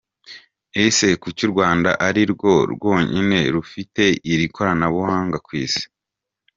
[0.83, 5.83] Ese kuki u Rwanda ari rwo rwonyine rufite iri koranabuhanga ku isi?.